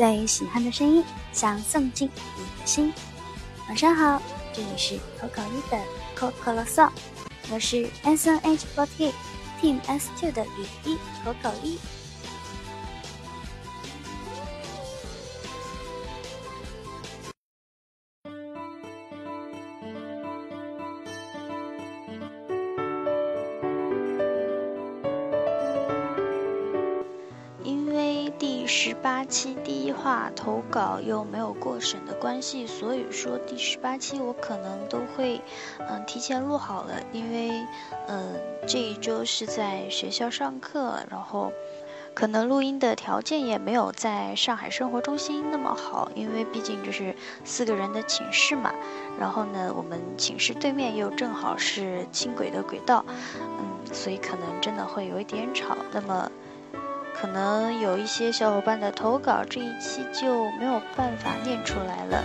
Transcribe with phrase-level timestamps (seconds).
[0.00, 2.90] 最喜欢的声音，想送进你的心。
[3.68, 5.78] 晚上好，这里是口口一的
[6.16, 6.90] Coco Song，
[7.50, 9.12] 我是 S N H forty
[9.60, 11.78] Team S two 的雨衣口口一。
[28.72, 35.40] 十八期第一话投稿又没有过审的关系，所以说第十八期我可能都会，
[35.80, 37.50] 嗯，提前录好了，因为，
[38.06, 38.36] 嗯，
[38.68, 41.52] 这一周是在学校上课，然后，
[42.14, 47.12] 可能录音的条件也没有在上海生活中心那么好，因为毕竟这是
[47.44, 48.72] 四个人的寝室嘛，
[49.18, 53.04] 然后呢，我们寝室对面又正好是轻轨的轨道，
[53.40, 56.30] 嗯，所以可能真的会有一点吵，那么。
[57.20, 62.24] 可能有一些小伙伴的投稿，这一期就没有办法念出来了。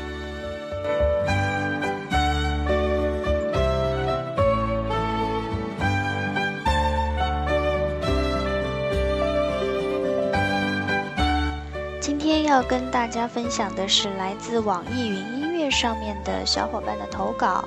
[11.99, 17.65] 今天要跟大家分享的是来自网易云音乐上面的小伙伴的投稿。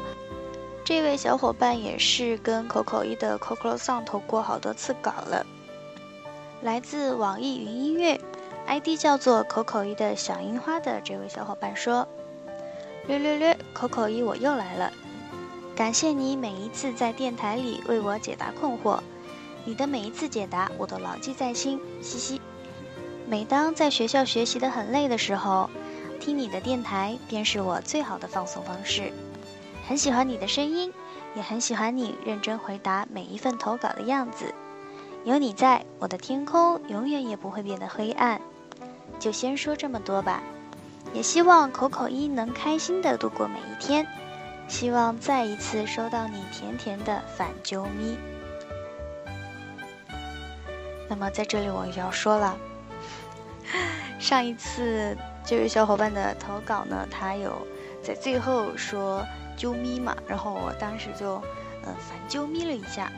[0.83, 5.45] 这位小伙伴也是跟口口一的 Coco Song 投过好多次稿了。
[6.61, 8.21] 来自网易云音乐
[8.67, 12.09] ，ID 叫做口口一的小樱花的这位小伙伴说
[13.07, 14.93] ：“略略略，口口一我又来了，
[15.77, 18.99] 感谢你每一次在电台里为我解答困惑，
[19.65, 22.41] 你的每一次解答我都牢记在心，嘻嘻。
[23.29, 25.71] 每当在学校学习的很累的时候，
[26.19, 29.13] 听你的电台便是我最好的放松方式。
[29.87, 30.93] 很喜欢你的声音，
[31.37, 34.53] 也很喜欢你认真回答每一份投稿的样子。”
[35.29, 38.41] 有你在，我的天空永远也不会变得黑暗。
[39.19, 40.43] 就先说这么多吧，
[41.13, 44.07] 也希望口口一能开心的度过每一天。
[44.69, 48.17] 希望再一次收到你甜甜的反啾咪。
[51.11, 52.57] 那么在这里我要说了，
[54.19, 55.15] 上一次
[55.45, 57.53] 这位小伙伴的投稿呢，他有
[58.03, 59.23] 在最后说
[59.59, 61.35] 啾咪嘛，然后我当时就
[61.85, 63.13] 嗯反啾咪了一下。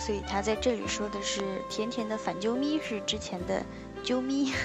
[0.00, 3.62] 所以他在这里说的是甜甜的反啾咪，是之前的
[4.02, 4.50] 啾咪。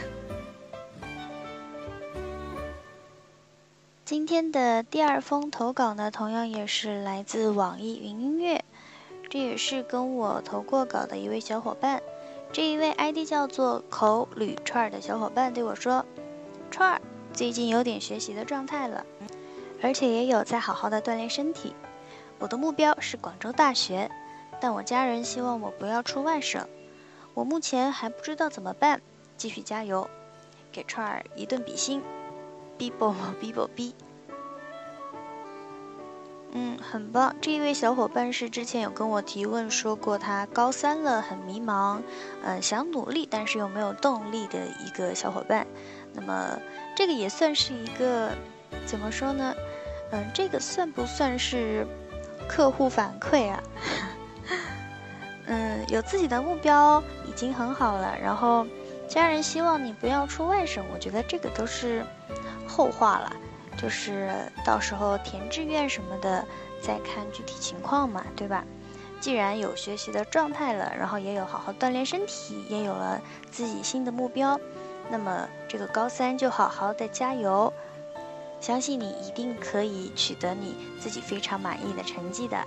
[4.05, 8.63] 今天的第二封投稿呢，同样也是来自网易云音乐，
[9.29, 12.01] 这也是跟我投过稿的一位小伙伴。
[12.53, 16.05] 这一位 ID 叫做口吕串儿的小伙伴对我说
[16.71, 17.01] ：“串儿
[17.33, 19.05] 最近有点学习的状态了，
[19.81, 21.75] 而且也有在好好的锻炼身体。
[22.39, 24.09] 我的目标是广州大学。”
[24.59, 26.67] 但我家人希望我不要出外省，
[27.33, 29.01] 我目前还不知道怎么办，
[29.37, 30.09] 继续加油，
[30.71, 32.01] 给串儿一顿比心
[32.77, 33.93] ，bibo bibo b。
[36.57, 37.35] 嗯，很棒。
[37.41, 42.01] 这一位小伙伴是之前有跟我提问说过，他高三了，很迷茫，
[42.43, 45.67] 嗯，想努力，但是又没有动力的一个小伙伴。
[46.13, 46.57] 那么
[46.95, 48.31] 这个也算是一个，
[48.85, 49.53] 怎么说呢？
[50.11, 51.85] 嗯，这个算不算是
[52.47, 53.61] 客户反馈啊？
[55.47, 58.17] 嗯，有自己的目标已经很好了。
[58.21, 58.65] 然后，
[59.07, 62.05] 家人希望你不要出外省，我觉得这个都是
[62.67, 63.31] 后话了，
[63.77, 64.31] 就是
[64.65, 66.43] 到时候填志愿什么的
[66.81, 68.63] 再看具体情况嘛，对吧？
[69.21, 73.19] 既然有学习的状态了，然后也有好好锻炼身体，也有了
[73.49, 74.59] 自己新的目标，
[75.09, 77.71] 那么这个高三就好好的加油，
[78.59, 82.57] 相信你一定可以取得你自己非常满意的成绩的。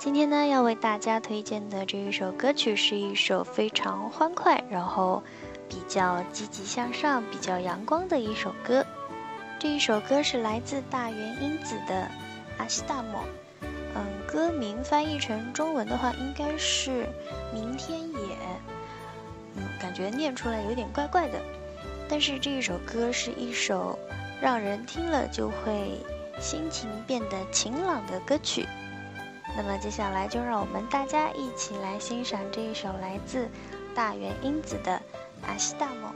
[0.00, 5.22] 今天呢，要为大家推荐的这一首歌曲是一首非常欢快，然后
[5.68, 8.82] 比较积极向上、比较阳光的一首歌。
[9.58, 11.94] 这一首歌是来自大原英子的
[12.56, 13.20] 《阿西大莫》。
[13.94, 17.06] 嗯，歌名翻译成中文的话，应该是
[17.52, 18.36] “明天也”。
[19.54, 21.38] 嗯，感觉念出来有点怪怪的。
[22.08, 23.98] 但是这一首歌是一首
[24.40, 26.00] 让人听了就会
[26.40, 28.66] 心情变得晴朗的歌曲。
[29.56, 33.48] 那么接下来就让我们大家一起来欣赏这一首来自
[33.94, 34.92] 大原英子的
[35.46, 36.12] 《阿西大梦》。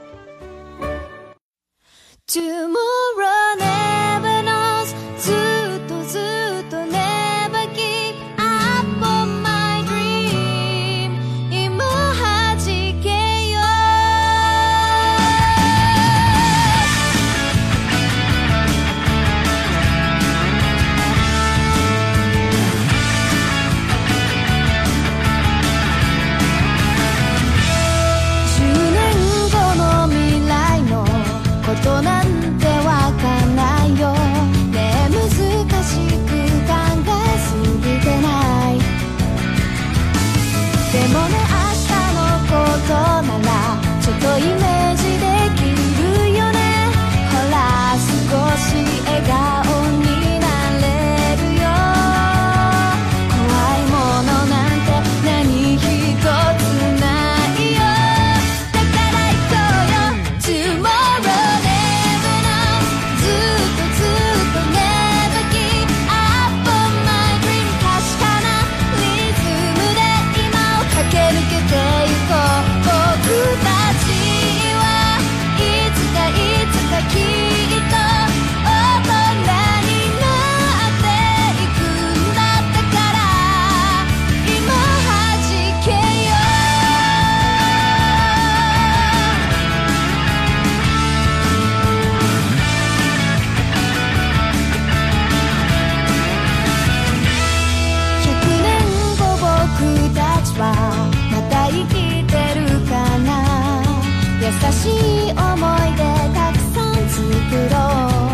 [104.65, 104.97] かしい思
[105.29, 106.01] い出
[106.33, 108.33] たくさん作ろう。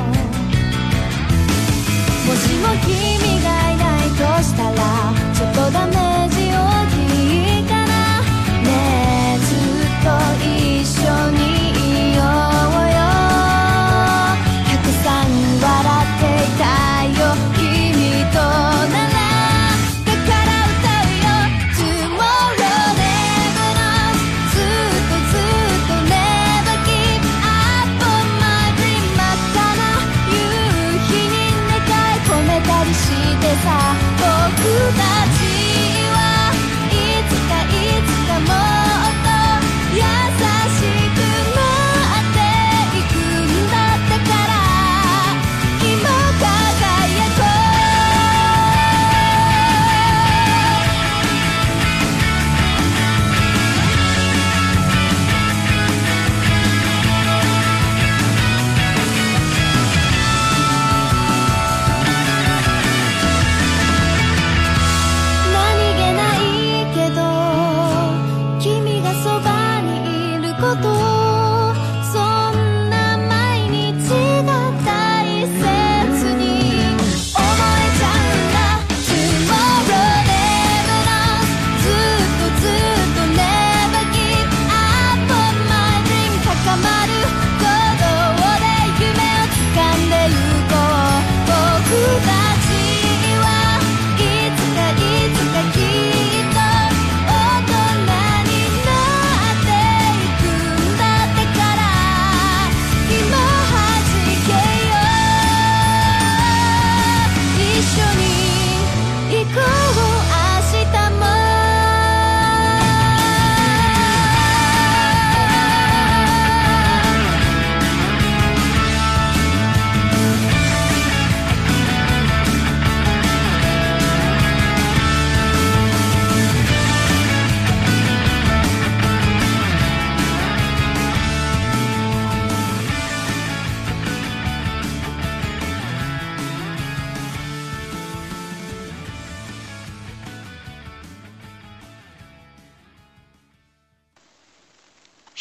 [2.25, 2.95] もしも君
[3.43, 4.80] がいないとしたら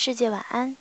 [0.02, 0.75] 世界晚安。